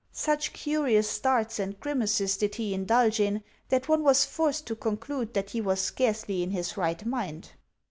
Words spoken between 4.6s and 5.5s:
to conclude